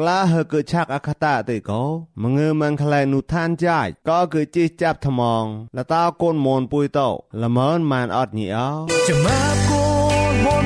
[0.00, 1.82] ក្លាហឺគឺឆាក់អខតាទេកោ
[2.22, 5.44] មងើមិនខ្លែនុឋានចាយក៏គឺជីចាប់ថ្មង
[5.76, 7.08] លតោកូនមូនពុយតោ
[7.42, 8.68] ល្មើនម៉ានអត់ញីអោ
[9.06, 9.84] ចាំមកកូ
[10.32, 10.65] នមូនព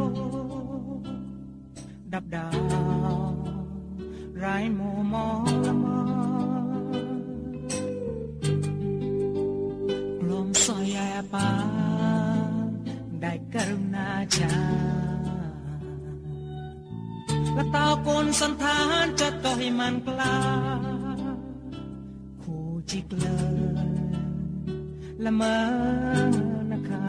[2.13, 3.31] ดับดาว
[4.37, 4.45] ไร
[4.77, 5.27] มัวมอ
[5.67, 5.85] ละม
[10.19, 10.97] กลมสอยแย
[11.33, 11.49] ปา
[13.21, 14.55] ได้กรุณาจา
[17.53, 20.37] และตาคนสันทานจะต่อให้มันกล้า
[22.41, 23.27] คู่จิกเล
[23.87, 23.91] ย
[25.23, 25.57] ละเมอ
[26.71, 27.05] นะคะ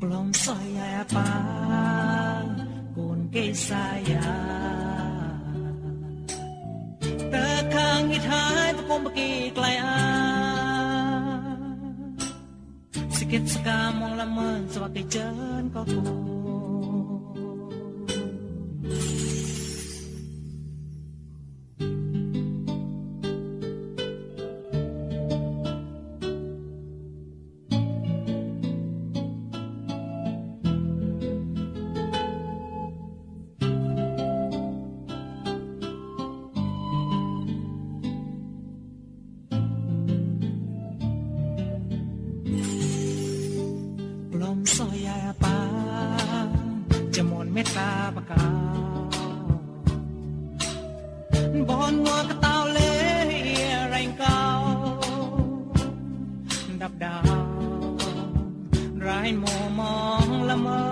[0.00, 2.48] belum saya pang
[2.94, 3.18] pun
[3.54, 4.26] saya
[7.30, 9.94] tekang ithai pekom peki klaya
[13.14, 15.86] sikit sekam mong lamun sewakit jen kau
[51.68, 52.92] បនងកតោលេ
[53.92, 54.42] រែងកោ
[56.82, 57.76] ដាប់ដាវ
[59.08, 59.44] រៃម
[59.78, 59.80] ម
[60.24, 60.82] ងល្មើ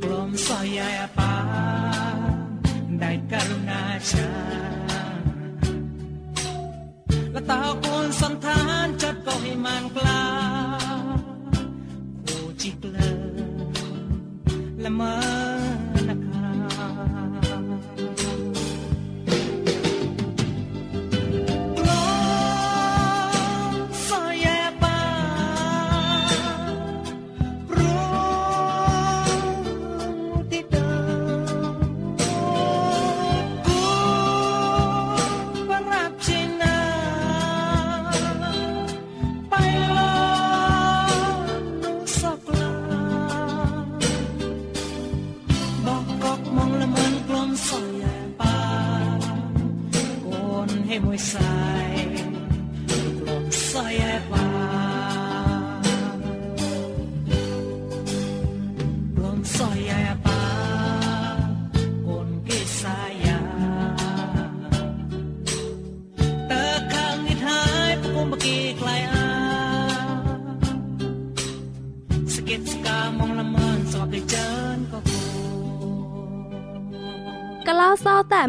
[0.00, 1.34] ព្រមសយាបា
[3.00, 4.30] ได้กรุณาชา
[7.32, 10.24] และตาคนสันทานจัดก็ให้มันกล้า
[12.24, 13.12] ผู้จิกเลิ
[14.84, 15.53] ละเมอ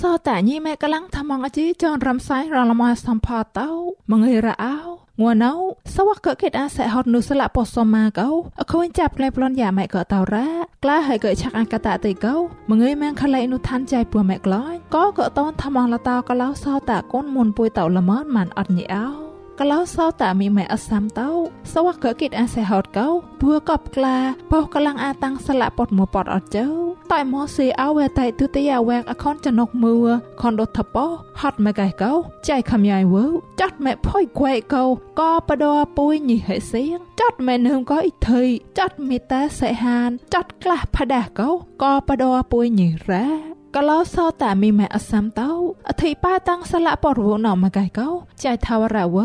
[0.00, 3.28] សតាញីម៉ែកលាំងថ្មងអជីចនរំសាយរលមសំផ
[3.58, 3.70] តោ
[4.10, 4.76] មងើរអោ
[5.20, 5.52] ងួនណៅ
[5.94, 8.28] សវកកេតអាសេហត់នុសលាពោសម៉ាកោ
[8.60, 10.48] អខូនចាប់ក្លែប្លន់យ៉ាម៉ែកតោរ៉ា
[10.82, 12.34] ក្លាហើយកឆាក់អកតតៃកោ
[12.70, 19.23] មងើយម៉ាំងខឡៃនុឋានចៃពួម៉ែក្លាញ់ក៏កតនថ្មងលតាកឡោសោតាកូនមុនពួយតោល្មនម៉ានអត់ញីអោ
[19.60, 21.28] កលោសោតាមីម៉ែអសាំតោ
[21.72, 23.08] សវកកិតអាសេហតកោ
[23.40, 24.16] បួកបក្លា
[24.52, 26.66] បោកលាំងអាតាំងស្លាពតមួពតអត់ជើ
[27.12, 29.94] តៃម៉ូស៊ីអវតៃទុតិយាវែកអខនចនុកមួ
[30.42, 31.06] ខនដុតថបោ
[31.40, 32.12] ហត់ម៉ែកៃកោ
[32.48, 33.24] ចៃខំយ៉ៃវើ
[33.60, 34.84] ចាត់ម៉ែផុយខ្វែកោ
[35.20, 38.42] ក៏បដរពុយញីហេសៀងចាត់ម៉ែនឹមក៏អ៊ីថៃ
[38.78, 41.50] ចាត់មេតាសេហានចាត់ក្លះផដាកោ
[41.82, 45.50] ក៏បដរពុយញីរ៉ា កលោសោតាមីម៉ែអសាំតោ
[45.88, 48.08] អធិបាតាំងសលាពរវណមកៃកោ
[48.44, 49.16] ចៃថាវរវ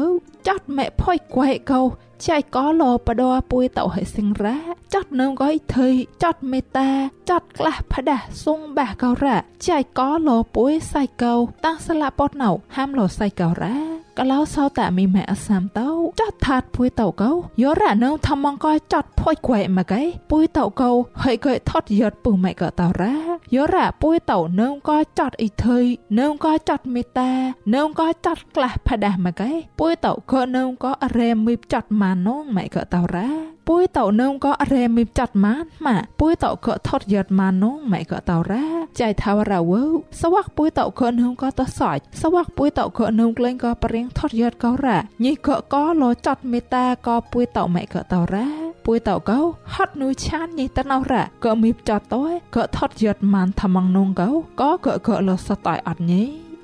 [0.50, 1.81] ចាត់ម៉ែផុយខ្វែកោ
[2.28, 4.57] ចៃក៏លោបដពួយតោហិសិងរ៉ា
[4.94, 5.88] ចាត់នឹមក៏អ៊ីថៃ
[6.24, 6.90] ចាត់មេតា
[7.30, 9.38] ចាត់ក្លះផដាសុងបាកោរ៉ា
[9.68, 11.34] ចៃក៏លោពួយសៃកោ
[11.66, 17.31] តាំងសលាពតណៅហាមលោសៃកោរ៉ាកលោសោតាមីម៉ែអសាំតោចាត់ថាតពួយតោកោ
[17.62, 20.01] យោរ៉ានៅថមងកោចាត់ភុយខ្វែមកៃ
[20.31, 20.92] ពួយតោកោ
[21.24, 23.16] ហើយកោថត់យត់ពុម៉ែកតោរ៉ា
[23.56, 25.78] យោរ៉ាពួយតោនៅកោចាត់អ៊ីថៃ
[26.19, 27.31] នៅកោចាត់មេតា
[27.74, 33.27] នៅកោចាត់ក្លះផដាមកៃពួយតោកោនៅកោរែមីចាត់ម៉ានងម៉ែកតោរ៉ា
[33.67, 38.65] ពួយតោនឹមក៏រែមីចាត់ម៉ានម៉ាពួយតោក៏ថត់យត់ម៉ានងម៉ែក៏តោរ៉ា
[39.00, 39.81] ចៃថាវរ៉ាវើ
[40.22, 48.48] សវ័កពួយតោក៏នឹមក៏តសាច់សវ័កពួយតោក៏នឹមក្លែងក៏ប្រៀងថត់យត់ក៏រ៉ាញីក៏ក៏លោចាត់មេតាក៏ពួយតោម៉ែក៏តោរ៉ា
[48.86, 49.39] ពួយតោក៏
[49.74, 52.22] ហត់នូឆានញីតណោរ៉ាក៏មីចាត់តោ
[52.55, 54.29] ក៏ថត់យត់ម៉ានថ្មងនងក៏
[54.60, 56.49] ក៏ក៏ក៏លោសតៃអត់ញី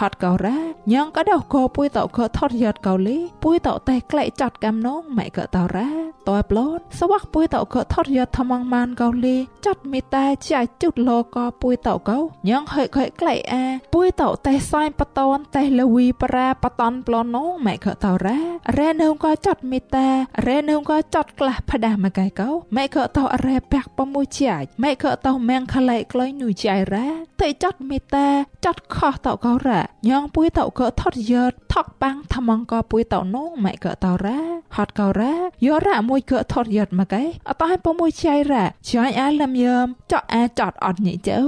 [0.00, 0.58] ហត់កោរ៉ា
[0.92, 5.90] ញ៉ងកដោកោពួយតោកោថត់យត់កោលីពួយតោតែក្លែកចាត់កំនងម៉ែកតោរ៉ា
[6.28, 9.36] តើប្លូនសវ័កពួយតោកោថត់យត់ថ្មងម៉ានកោលី
[9.66, 18.38] ចាត់មីតែចាច់ជុតលកោពួយតោកោញ៉ងហិខិក្លែកអាពួយតោតែសាយបតនតែលវីប្រាបតនប្លូននងម៉ែកតោរ៉ា
[18.78, 20.08] រ៉ែនៅកោចាត់មីតែ
[20.46, 27.06] រ៉ែនៅកោចាត់ក្លះផ្ដាស់មកកែកោម៉ែកតោរ៉ែបាក់ប្រមួយជាចម៉ែកតោម៉ាំងខឡៃក្លែងនុយចៃរ៉ា
[27.40, 28.26] តែចាត់មីតែ
[28.64, 34.40] ចាត់ខោះតោកោរ៉ាញ៉ងពួយតោកោថត់យត់ថកបាំងថ្មងកោពួយតោនងម៉ែកតោរ៉ា
[34.76, 41.38] ហត់កោរ៉ាយោរ៉ាមួយកថត់យត់មកឯអត់ឲ្យពមួយចៃរ៉ាចាញ់អាលឹមយមចក់អាចត់អត់ញីចៅ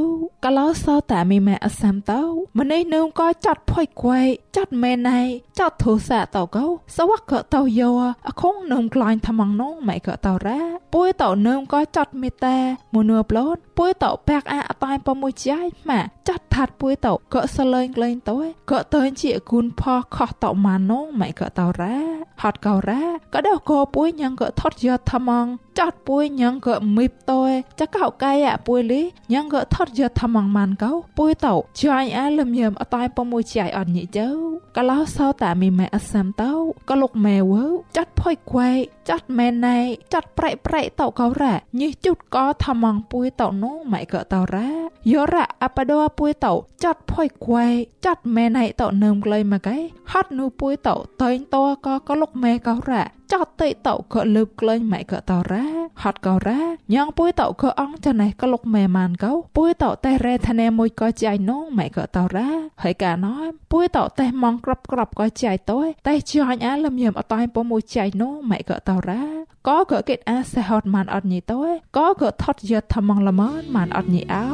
[0.44, 2.20] កលោសោតាមីម៉ែអសាំតោ
[2.58, 4.20] ម្នេះនឹងក៏ចាត់ភុយខ្វៃ
[4.56, 5.20] ចាត់មែនណៃ
[5.58, 6.64] ចាត់ធូសាតោកោ
[6.96, 7.90] សវកតោយោ
[8.28, 10.60] អខងនឹងក្លាញ់ថ្មងនងម៉ែកតោរ៉ា
[10.94, 12.56] ពួយតោនឹងក៏ចាត់មេតា
[12.94, 15.58] មនួប្លូនពួយតោបាក់អាអត់ឲ្យពមួយចៃ
[15.90, 18.38] ម៉ាចាត់ថាត់ពួយតោក៏សលែងក្លែងតោ
[18.70, 19.82] ក៏តើជាគុណផ
[20.16, 21.96] ខោះតោម៉ានងម៉ែកតោរ៉ា
[22.42, 25.46] ហត់កោរ៉ាក៏ដោះកោពួយញ៉ងក៏ថត់យកថ្មង
[25.78, 34.45] ចាត់ពួយញ៉ងក៏មីបតយចកោកាយអាពួយលីញ៉ងក៏ថត់យកថ្មងម៉ានកោពួយតោចាញ់អាលឹមយឹមអត់តែពមួយចៃអត់ញីចៅ
[34.76, 36.52] ក៏ឡោសោតាមីម៉ែអសាំតោ
[36.90, 37.64] ក៏លុកម៉ែវើ
[37.96, 38.70] ចាត់ផុយខ្វែ
[39.08, 39.76] ចាត់ម៉ែណៃ
[40.12, 44.68] ចាត់ប្រៃប្រៃតោកោរ៉ាញីជុតក៏ថ្មងពួយតោនងម៉ែក៏តោរ៉ា
[45.12, 47.66] យោរ៉ាអបដោពួយតោចាត់ផុយខ្វែ
[48.06, 49.78] ចាត់ម៉ែណៃតោនឹមក្លែងមកឯ
[50.12, 55.65] ហត់នូពួយតោតេងតោក៏ក៏លុកម៉ែកោរ៉ា ចតតិតោក៏លើបក្លែងម៉ែក៏តរ៉ា
[56.03, 56.61] ហត់ក៏រ៉ា
[56.95, 62.50] ញងពុយតោក៏អងចណេះក៏លុកម៉ែម៉ានកោពុយតោតែរ៉េធនេមួយក៏ចៃនងម៉ែក៏តរ៉ា
[62.83, 63.35] ហើយកាណោ
[63.71, 69.21] ពុយតោតែมองក្របក្របក៏ចៃតោតែចាញ់អាលមយមអតៃពមួយចៃនងម៉ែក៏តរ៉ា
[69.67, 71.61] ក៏ក៏គេអាសេហត់ម៉ានអត់ញីតោ
[71.97, 74.45] ក៏ក៏ថត់យត់ថ្មងល្មនម៉ានអត់ញីអោ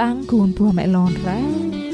[0.00, 1.85] តាំងគូនពូម៉ែឡនរ៉ា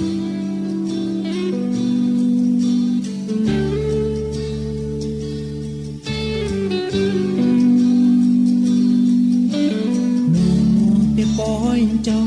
[12.09, 12.27] ចុះ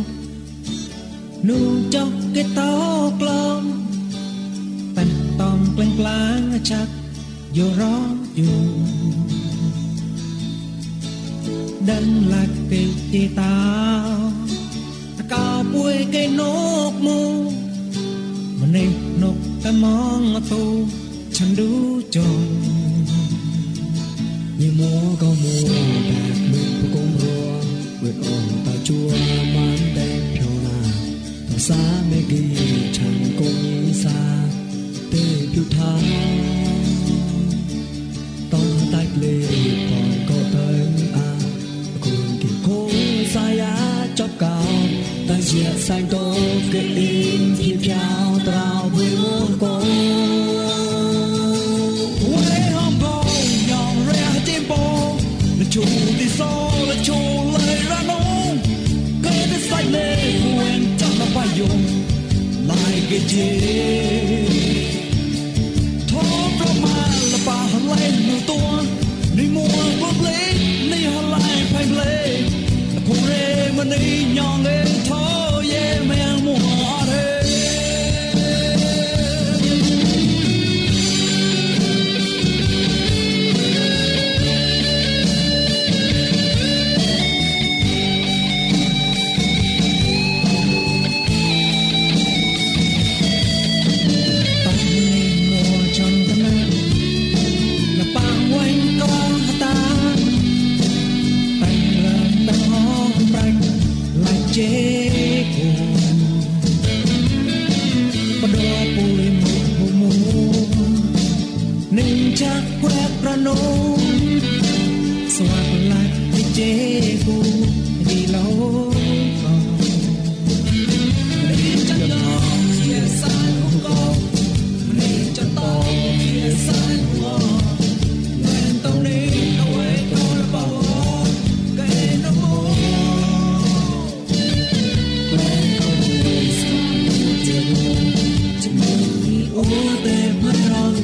[1.48, 2.74] នោះចុះគេតោ
[3.22, 3.62] ក្លង
[4.96, 6.40] ប៉ែនតំក្លែងក្លាង
[6.72, 6.94] ចាក់
[7.58, 8.54] យករងយូ
[11.90, 13.58] ដឹងឡាក់គេទីតោ
[15.18, 16.42] តកោពួយគេន
[16.92, 17.34] កមក
[18.60, 18.92] ម្នេះ
[19.24, 20.64] នកតែมองទូ
[21.38, 21.70] ฉันดู
[22.16, 22.42] จง
[24.62, 25.56] ยิ่มัวก็มั
[26.15, 26.15] ว
[28.87, 28.99] ជួ
[29.55, 30.79] បានតែភ្នោណា
[31.49, 32.66] ភាសាមេគី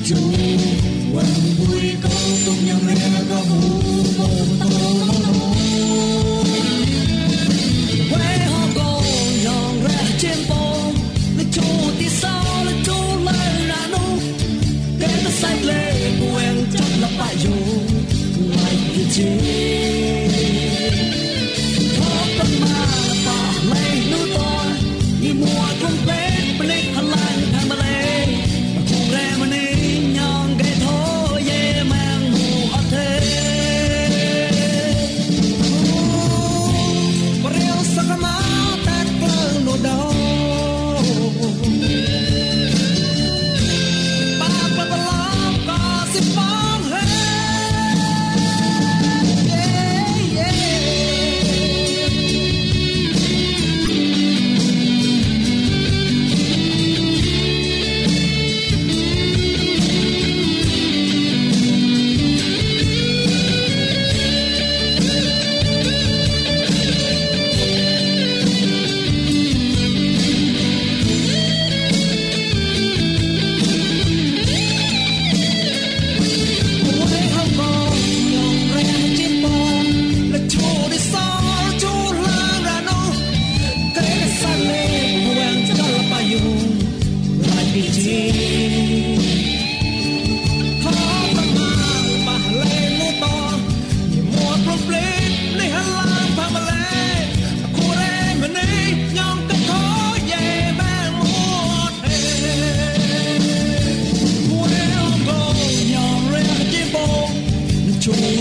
[0.03, 0.42] do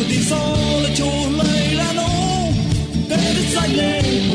[0.09, 0.43] ទីសោ
[0.81, 2.11] លជូលៃឡាណូ
[3.09, 3.93] តែរសៃលេ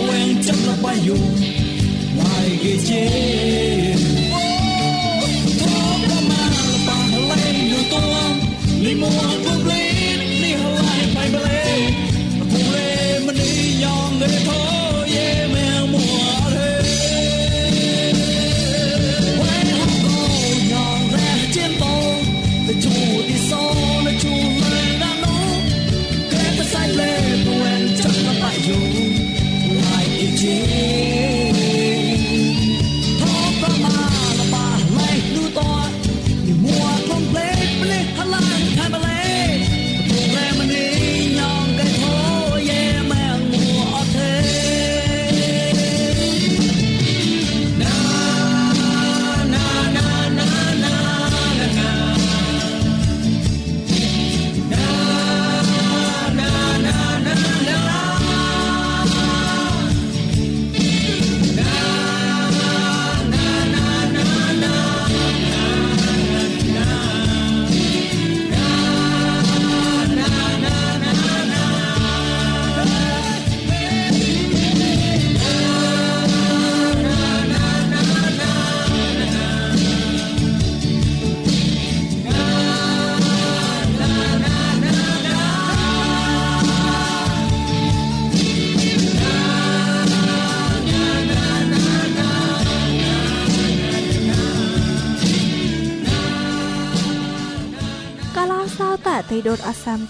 [0.08, 1.18] វងចាំលបយូ
[2.18, 3.04] មកគេជេ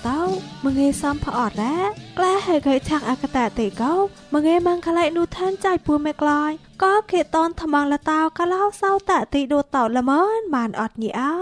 [0.06, 1.76] តអសាំតោមងេសំផអត់រ៉ា
[2.18, 3.94] ក្លាហេកេឆាក់អកតតេកោ
[4.32, 6.50] មងេម៉ងក្លៃនូថានចៃពួមេក្លាយ
[6.82, 11.34] ក៏គេតនថ្មងលតោកឡោសោតតិដូតតោល្មនបានអត់ញីអោ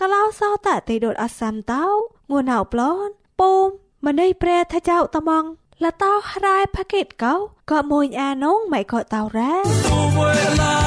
[0.00, 1.86] កឡោសោតតិដូតអសាំតោ
[2.30, 3.66] ងួនអោប្លន់ពុំ
[4.06, 5.44] ម្នៃប្រែថាចៅត្មង
[5.84, 6.12] លតោ
[6.44, 7.34] រ៉ែផកេតកោ
[7.70, 10.77] ក៏មួយអានងមិនក៏តោរ៉ា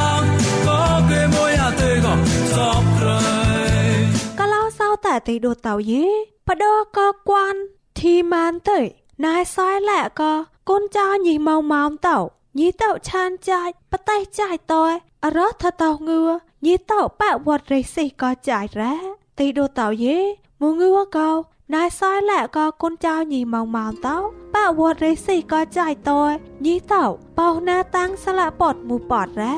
[5.12, 6.06] លោសោតែទីដូតតៅយេ
[6.48, 6.66] បដ
[6.98, 7.56] កគួន
[8.00, 8.80] ធីម៉ានទៅ
[9.26, 10.34] ណៃសយលែក៏
[10.70, 12.18] កូនចៅញីម៉ៅម៉ោមតៅ
[12.60, 14.84] ញីតៅឆានចាច់បតេចាច់តើ
[15.24, 16.22] អរថតៅងឿ
[16.66, 18.96] ញីតៅបវត្តរិសិក៏ចាច់រ៉ា
[19.40, 20.18] ទីដូតតៅយេ
[20.62, 21.30] មងឿក៏
[21.76, 24.16] ណៃសយលែក៏កូនចៅញីម៉ៅម៉ោមតៅ
[24.56, 26.22] បវត្តរិសិក៏ចាច់តើ
[26.66, 27.04] ញីតៅ
[27.40, 29.56] បោណាតាំងស្លាពតមូពតរ៉ា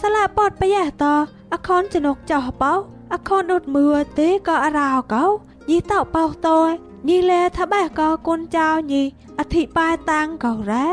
[0.00, 1.04] ស្លាពតបយះត
[1.52, 2.74] អខនចនុកចោបោ
[3.12, 3.86] អខនដុតមើ
[4.18, 5.24] ទេក៏អរោកោ
[5.70, 6.70] ញីតោបោតយ
[7.08, 9.02] ញីលែថាបេះក៏គុនចៅញី
[9.38, 10.88] អធិបាយតាំងក៏រ៉ា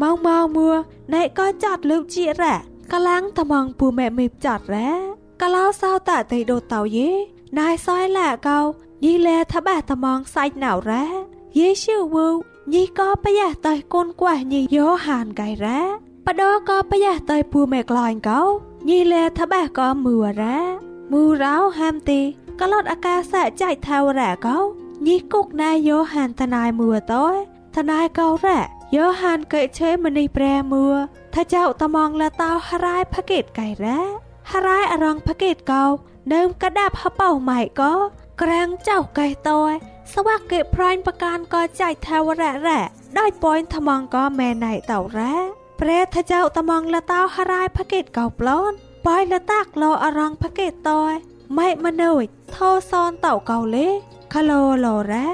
[0.00, 0.70] ម៉ងម៉ងមួ
[1.14, 2.54] ណែក៏ចាត់លើកជារ៉ា
[2.92, 4.90] កលាំងត្មងពូម៉ែមេចាត់រ៉ា
[5.42, 7.10] កឡោសោតតេដូតតោយេ
[7.58, 8.58] ណៃសយឡាកោ
[9.04, 11.04] ញីលែថាបេះត្មងសាច់ណៅរ៉ា
[11.58, 12.26] យេឈឺវូ
[12.74, 15.80] ញីក៏ប្រយះតៃគុនគួះញីយោហានកៃរ៉ា
[16.26, 18.40] បដក៏ប្រយះតៃពូម៉ែក្លាញ់កោ
[18.88, 20.58] ញីលែថាបេះក៏មួរ៉ា
[21.12, 22.20] មូរោហាមទី
[22.60, 24.56] កលត់អាកាសចៃថាវរៈកោ
[25.06, 27.24] ញីគុកណាយោហានតណៃមួតោ
[27.76, 28.64] តណៃកោរៈ
[28.96, 30.86] យោហានកេឆេមនីប្រែមួ
[31.34, 34.00] ថាចៅតមងលតោហរ៉ៃផកេតកៃរ៉ា
[34.50, 35.84] ហរ៉ៃអរងផកេតកោ
[36.34, 37.92] ដើមកដាប់ហបោម៉ៃកោ
[38.42, 39.58] ក្រាំងចៅកៃតោ
[40.14, 42.80] សវកេប្រាញ់ប្រការកោចៃថាវរៈរ៉ា
[43.18, 45.34] ដោយប៉យថ្មងកោមែណៃតោរ៉ា
[45.80, 51.12] ប្រែថាចៅតមងលតោហរ៉ៃផកេតកោប្លន់បាយលតាក់លោអរងផកេតតយ
[51.58, 52.22] ម៉ៃមនុយ
[52.54, 53.86] ថោសនតៅកៅលេ
[54.34, 55.26] ខឡូឡរ៉ា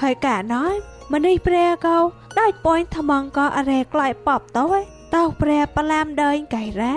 [0.00, 0.74] ហើយកាណយ
[1.12, 1.96] ម្នេះប្រែកៅ
[2.40, 4.78] ដោយប៉យថ្មងក៏អរែក្លាយប៉បតយ
[5.14, 6.96] តៅប្រែប្លាមដើញកៃរ៉ា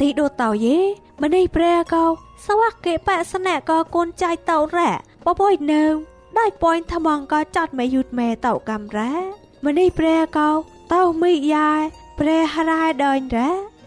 [0.00, 0.78] ទីដូតៅយេ
[1.22, 2.04] ម្នេះប្រែកៅ
[2.46, 4.90] សវកេបសនៈក៏កូនចៃតៅរ៉ា
[5.26, 5.82] បបយនៅ
[6.38, 9.12] ដោយប៉យថ្មងក៏ចាត់មេយុតមេតៅកំរ៉ា
[9.66, 10.48] ម្នេះប្រែកៅ
[10.94, 11.80] តៅមីយ៉ាយ
[12.20, 13.50] ប្រែហរ៉ាយដើញរ៉ា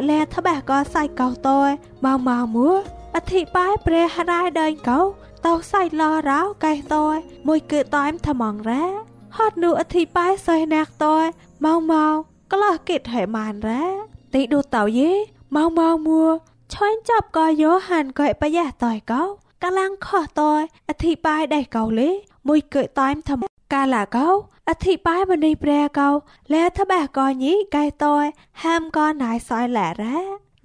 [0.06, 1.70] แลทะแบกก็ใส่เกาตอย
[2.04, 2.74] มามามัว
[3.16, 4.98] อธิบายเปรหรายเดินเกา
[5.42, 8.84] เตาใส่ลอร้าวไก่ตอยมวยเกิดตอยมทมองแร้
[9.36, 11.26] ฮอดนูอธิบายใส่นักตอย
[11.60, 12.04] เมาเมา
[12.50, 13.82] ก็ลอกิดให้มานแร้
[14.32, 15.12] ติดูเต่าเย่
[15.52, 16.28] เมาเมามัว
[16.72, 16.88] ช่
[23.73, 24.27] កាលាកោ
[24.69, 26.09] អធិបាយមនីព្រះកោ
[26.53, 28.25] លែថាបះកោញីកែតយ
[28.63, 30.17] ហាមកោណៃសយលារ៉ា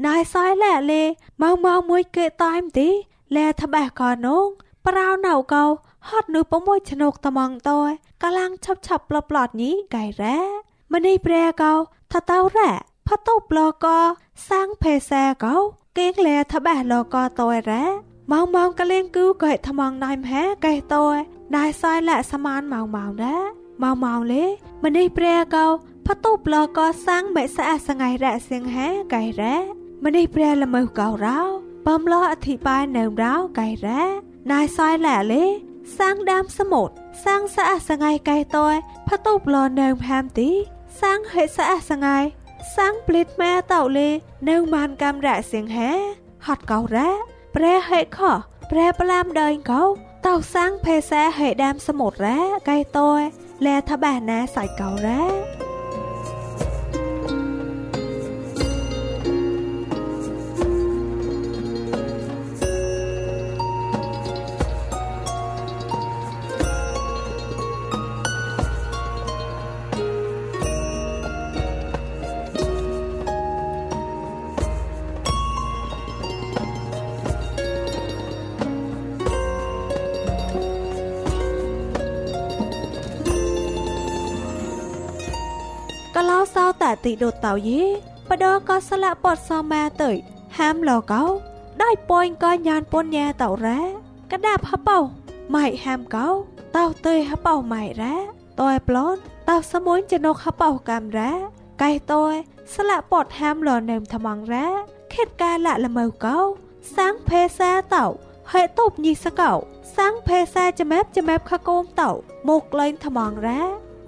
[0.07, 1.03] ណៃសយលាលេ
[1.43, 2.89] ម៉ងម៉ងមួយកេតៃមទី
[3.37, 4.47] លែថាបះកោនង
[4.87, 5.65] ប្រៅណៅកោ
[6.09, 7.91] ហត់នឺប្រមួយឆ្នុកតំងតយ
[8.23, 10.39] កាលាំងឆាប់ឆាប់ប្លបប្លត់ញីកែរ៉ា
[10.93, 11.73] មនីព្រះកោ
[12.13, 12.71] ថាតៅរ៉ា
[13.09, 13.99] ផតោប្លកោ
[14.51, 15.55] សាំងភេសាកោ
[15.99, 17.85] កេងលែថាបះលកោតយរ៉ា
[18.33, 21.17] ម៉ងម៉ងកលេងគូកែថ្មងណៃមហែកែតយ
[21.57, 23.37] ណៃសយលែសមានម៉ងម៉ងរ៉ា
[23.83, 24.45] ម៉ៅម៉ៅលេ
[24.85, 25.67] ម្នេះប្រែកោ
[26.07, 29.57] ផតុប្លកសាំងមេសាសងៃរៈសៀងហែកៃរ៉ា
[30.05, 31.41] ម្នេះប្រែល្មើកោរោ
[31.87, 34.03] បំលោអធិបាយនៅរោកៃរ៉ា
[34.53, 35.45] ណៃសយលែលេ
[35.99, 38.75] សាំងដាមសមុទ្រសាំងសាសងៃកៃតយ
[39.09, 40.51] ផតុប្លនៅហាមទី
[41.01, 42.17] សាំងហេសាសងៃ
[42.77, 44.09] សាំងព្លិតម៉ែតោលេ
[44.49, 45.91] នៅមានកំរៈសៀងហែ
[46.47, 48.21] ហត់កោរ៉ា ប្រែហេខ
[48.73, 49.83] ប្រែប្លាមដើញកោ
[50.27, 52.39] តោសាំងភេសាហេដាមសមុទ្ររ៉ា
[52.69, 52.99] កៃត
[87.06, 87.82] យលែថាបះណាសៃកោរ៉ា ก็เล่าเศร้าแต่ติโดดเต่ายี
[88.28, 90.12] បដក៏ស្លាក់ពតសមាទៅ
[90.58, 91.24] ហាមលកោ
[91.82, 93.80] ដោយពួយក៏ញានពនញ៉ាតរ៉ា
[94.32, 94.98] កដាប់ហបោ
[95.56, 96.28] ម៉ៃហាមកោ
[96.76, 98.16] តោទៅហបោម៉ៃរ៉ា
[98.62, 101.32] តើប្លន់តោសមួយចំណុកហបោកាមរ៉ា
[101.84, 102.24] កៃតើ
[102.76, 104.68] ស្លាក់ពតហាមលនឹមថ្មងរ៉ា
[105.14, 106.38] ខេតកាលាក់ល្មើកោ
[106.98, 108.06] សាំងភេសាតោ
[108.52, 109.52] ហេតុបញីសកោ
[109.98, 112.10] សាំងភេសាចមែបចមែបខកូមតោ
[112.50, 113.62] មកលែងថ្មងរ៉ា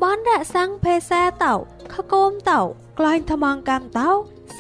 [0.04, 1.56] បនរៈសាំងភេសាតោ
[1.94, 2.62] ខកូមតោ
[2.99, 4.11] ក្លែងថ្មងកាំតោ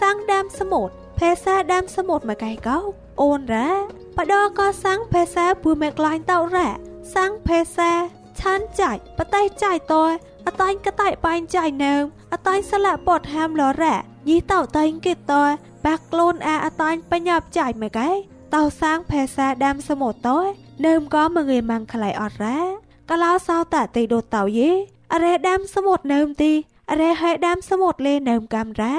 [0.01, 2.79] សាំងដាមសមុទ្រភេសាដាមសមុទ្រមកកៃកោ
[3.23, 3.71] អូនរ៉ា
[4.17, 6.69] បដក៏សាំងភេសាពូមេក្លែងតោរ៉ា
[7.15, 7.91] សាំងភេសា
[8.41, 10.03] ឆានចាច់បតៃចាច់តោ
[10.47, 11.95] អតាញ់កតៃបាញ់ចាច់នៅ
[12.33, 13.97] អតាញ់ស្លាក់ពតហាមលរ៉ា
[14.29, 15.43] ញីតោតៃគិតតោ
[15.87, 18.09] បាក់ខ្លួនអាអតាញ់បញ្ញាប់ចាច់មកកៃ
[18.55, 20.39] តោសាងភេសាដាំសមុទ្រតោ
[20.87, 22.59] នៅមក៏មងើម៉ាំងខ្លៃអត់រ៉ា
[23.11, 24.71] កឡោសោតតេដូតតោយេ
[25.13, 28.97] អរេដាំសមុទ្រនៅមទីអ រេហេដាំសមុទ្រលេនៅមកំរ៉ា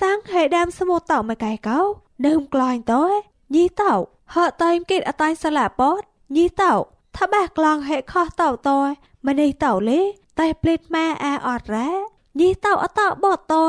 [0.00, 1.78] សាងហេដាំសមុទ្រតោមកកែកោ
[2.26, 3.02] នៅមក្លាញ់តោ
[3.54, 3.92] ញីតោ
[4.34, 6.02] ហតៃគិតអតាញ់ស្លាពត
[6.36, 6.72] ញីតោ
[7.16, 8.78] ថាបះក្លងហេខោះតោតោ
[9.26, 10.00] ម្នេះតោលេ
[10.40, 11.90] តែភ្លេតម៉ែអាអត់រ៉ា
[12.40, 13.64] ញីតោអតោបតតោ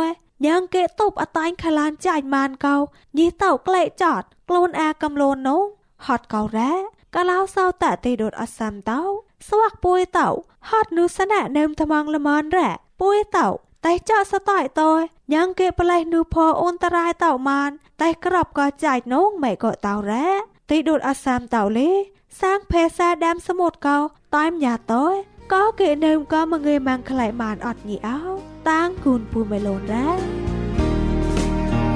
[0.46, 2.76] ញ៉ាងគេតុបអតាញ់ខឡានចាច់ម៉ានកោ
[3.18, 5.62] ញីតោក្លែកចតខ្លួនអាកំលូននោះ
[6.06, 6.72] ហត់កោរ៉ា
[7.16, 9.02] កាឡោសោតតេដុតអសាំតោ
[9.48, 10.28] ស្វាក់ពួយតោ
[10.70, 13.48] ហត់នុសណៈនឹមថ្មងល្មនរ៉ា ពួយតោ
[13.86, 14.92] តែចោសតៃតោ
[15.34, 17.70] ញ៉ាងគេប្លេះនុផអូនតរ៉ៃតោម៉ាន
[18.02, 20.28] តែក្របក៏ចាច់នោះមិនក៏តោរ៉ា
[20.70, 21.90] ទីដុតអសាំតោលេ
[22.42, 23.98] សាងភេសាដាំសមុទ្រកោ
[24.36, 25.06] តាំញ៉ាតោ
[25.54, 28.20] ក៏គេនឹមក៏មកងើម៉ាំងខ្លៃម៉ានអត់ញីអោ
[28.70, 30.57] តាំងគូនពូមេឡូនរ៉ា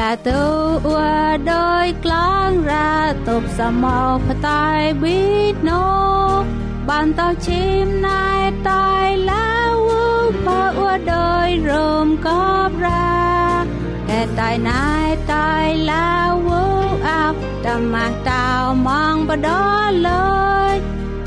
[0.00, 0.40] ឡាទៅ
[0.86, 0.96] អួ
[1.52, 2.14] ដោយក្ល
[2.48, 2.96] ងរា
[3.28, 5.20] តបសមោផ្តាយប៊ី
[5.68, 5.84] ណូ
[6.88, 8.26] បានតោឈីមណៃ
[8.68, 8.88] តៃ
[9.30, 9.76] ឡាវ
[10.44, 10.46] ផ
[10.78, 11.70] អួដោយរ
[12.06, 12.28] មក
[12.68, 13.16] បរា
[14.08, 14.86] តែតៃណៃ
[15.32, 15.50] តៃ
[15.90, 16.12] ឡា
[16.46, 16.48] វ
[17.08, 18.46] អាប់តម៉ាតោ
[18.86, 19.50] มองបដ
[20.06, 20.36] លើ
[20.72, 20.74] យ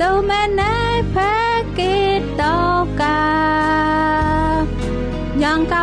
[0.02, 0.76] ទៅមែនណែ
[1.14, 1.36] ផែ
[1.78, 2.58] គិតតោ
[3.02, 3.22] កា
[5.44, 5.83] យ៉ាងកោ